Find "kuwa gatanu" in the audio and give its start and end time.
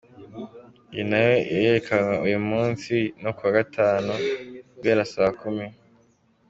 3.35-4.11